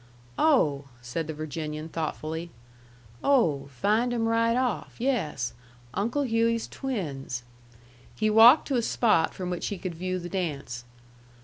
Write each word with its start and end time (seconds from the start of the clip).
"Oh," 0.39 0.85
said 0.99 1.27
the 1.27 1.33
Virginian, 1.35 1.87
thoughtfully. 1.87 2.49
"Oh, 3.23 3.67
find 3.67 4.11
'em 4.11 4.27
right 4.27 4.55
off. 4.55 4.95
Yes. 4.97 5.53
Uncle 5.93 6.23
Hughey's 6.23 6.67
twins." 6.67 7.43
He 8.15 8.27
walked 8.27 8.67
to 8.69 8.77
a 8.77 8.81
spot 8.81 9.35
from 9.35 9.51
which 9.51 9.67
he 9.67 9.77
could 9.77 9.93
view 9.93 10.17
the 10.17 10.27
dance. 10.27 10.85